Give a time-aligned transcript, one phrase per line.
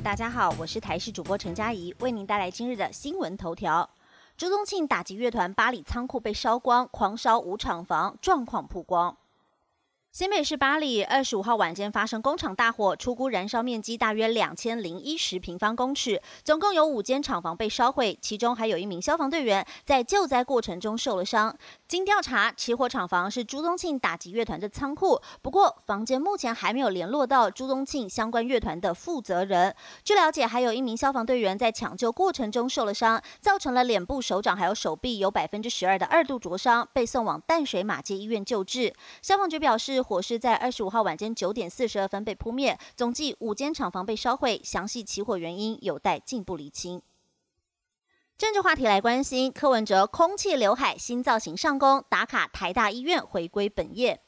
[0.00, 3.88] 大家好，我是台视主播陈佳怡，为您带来今日的新闻头条。
[4.38, 9.14] 朱宗庆打击乐团巴黎仓库被烧光，狂烧五厂房，状况曝光。
[10.12, 21.56] 新北市巴黎二十五号晚间发生工厂大火，出估燃烧面积大约两千零一十平方公尺，总共有五间厂房被烧毁，其中还有一名消防队员在救灾过程中受了伤。
[21.88, 29.74] 经调查，起火厂房是朱宗庆打击乐团的仓库，不过房间目前还没有联络到朱宗庆相关乐团的负责人。
[30.04, 38.92] 据了解，还有一名消防队员在抢救过程中受了伤，造成了脸部、手掌还有手臂有百分之十二的二度灼伤，被送往淡水马街医院救治。
[39.22, 40.01] 消防局表示。
[40.02, 47.00] 火势在二十五号晚间九点四十二分被扑灭，总计五间厂房被烧毁，详细起火原因有待进一步厘清。
[48.36, 54.20] 政治话题来关心，柯文哲空气刘海新造型上工，打卡台大医院回归本业。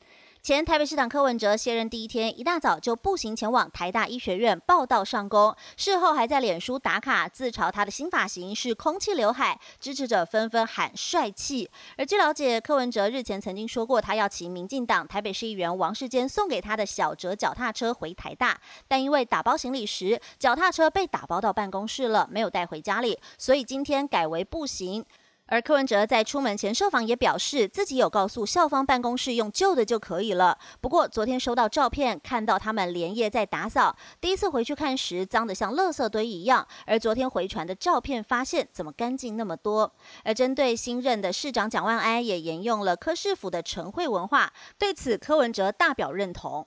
[0.44, 11.70] 前台北市长柯文哲卸任第一天，一大早就步行前往台大医学院报道上工，事后还在脸书打卡自嘲他的新发型是空气刘海，支持者纷纷喊帅气。
[11.96, 25.06] 而据了解，柯文哲日前曾经说过，他要骑民进党台北市议员王世坚送给他的小折脚踏车回台大，但因为打包行李时脚踏车被打包到办公室了，没有带回家里，所以今天改为步行。
[25.46, 30.59] 而柯文哲在出门前受访也表示，自己有告诉校方办公室用旧的就可以了。
[30.80, 36.66] 不过昨天收到照片，看到他们连夜在打扫，第一次回去看时脏得像垃圾堆一样。
[36.86, 39.92] 而昨天回传的照片发现，怎么干净那么多？
[40.24, 46.66] 而针对新任的市长蒋万安，也沿用了柯市府的晨会文化，对此柯文哲大表认同。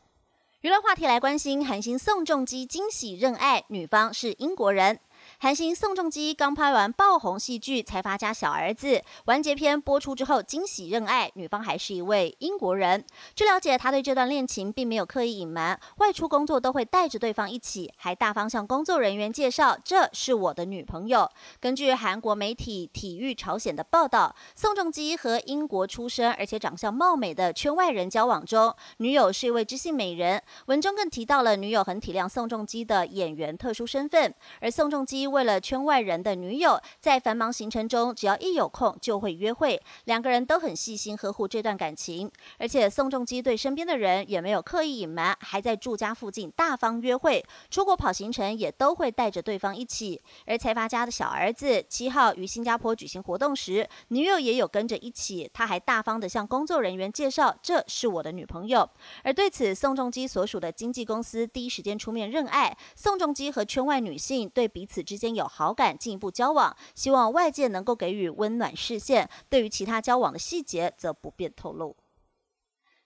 [0.62, 5.00] 娱乐话题来关心，韩星宋仲基惊喜认爱，女方是英国人。
[5.40, 8.88] 韩星宋仲基刚拍完爆红戏剧《财阀家小儿子》
[9.26, 13.06] 完结篇播出之后，惊喜认爱，女方还是一位英国人。
[13.36, 21.30] 据了解，他对这段恋情并没有刻意隐瞒，外出工作都会带着对方一起，还大方向工作人员介绍这是我的女朋友。
[21.59, 30.42] 根据韩国媒体《体育朝鲜》的报道，宋仲基和英国出生而且长相貌美的圈外人交往中，女友是一位知性美人。
[30.66, 35.27] 文中更提到了女友很体谅宋仲基的演员特殊身份，而宋仲基。
[35.28, 39.82] 为了圈外人的女友，在繁忙行程中，只要一有空就会约会。
[40.06, 50.22] 两个人都很细心呵护这段感情，而且宋仲基对身边的人也没有刻意隐瞒，还在住家附近大方约会，出国跑行程也都会带着对方一起。
[50.46, 58.90] 而财阀家的小儿子七号于新加坡举行活动时，女友也有跟着一起，他还大方的向工作人员介绍这是我的女朋友。
[59.24, 65.28] 而对此，宋仲基所属的经纪公司第一时间出面认爱，宋仲基和圈外女性对彼此之之。
[65.28, 69.29] 间有好感，进一步交往，希望外界能够给予温暖视线。
[69.50, 71.97] 对于其他交往的细节，则不便透露。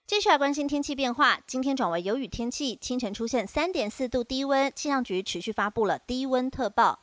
[0.06, 7.00] 接下来关心天气变化，今天转为有雨天气，清晨出现三点四度低温，气象局持续发布了低温特报。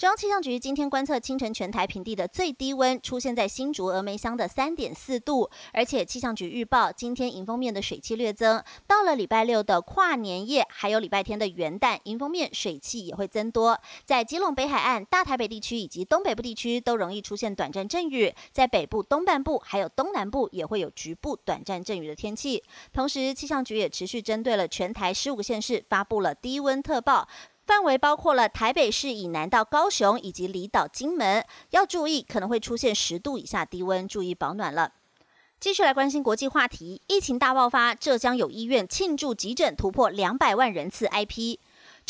[0.00, 13.78] 中央气象局今天观测清晨全台平地的最低温出现在新竹峨眉乡的三点四度，而且气象局预报今天迎风面的水汽略增，到了礼拜六的跨年夜，还有礼拜天的元旦，迎风面水汽也会增多。
[14.06, 22.64] 在基隆北海岸、大台北地区以及东北部地区都容易出现短暂阵雨，在北部东半部还有东南部也会有局部短暂阵雨的天气。
[22.90, 27.28] 同时，气象局也持续针对了全台十五个县市发布了低温特报。
[27.66, 34.92] 范围包括了台北市以南到高雄以及离岛金门，要注意可能会出现十度以下低温，注意保暖了。
[35.60, 41.58] 继续来关心国际话题，疫情大爆发，浙江有医院庆祝急诊突破两百万人次 IP。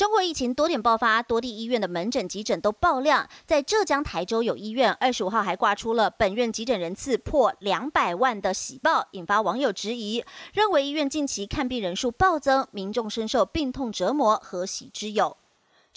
[0.01, 3.29] 中国疫情多点爆发，多地医院的门诊急诊都爆量。
[3.45, 10.25] 在浙江台州有医院，二十五号还挂出了本院急诊人次破两百万的喜报，引发网友质疑，
[10.55, 15.37] 认为医院近期看病人数暴增，民众深受病痛折磨，何喜之有？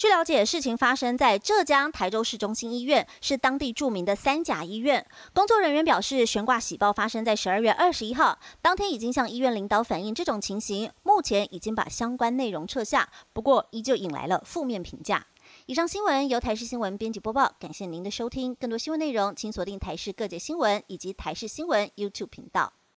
[0.04, 5.06] 据了解，事情发生在浙江台州市中心医院，是当地著名的三甲医院。
[5.32, 15.26] 工作人员表示，悬挂喜报发生在十二月二十一号，当天已经向医院领导反映这种情形，目前已经把相关内容撤下，不过依旧引来了负面评价。
[15.64, 18.54] 以上新闻由台视新闻编辑播报，感谢您的收听。
[18.54, 22.74] 更多新闻内容，请锁定台视各界新闻以及台视新闻 YouTube 频道。